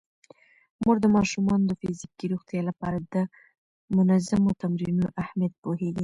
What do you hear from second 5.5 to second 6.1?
پوهیږي.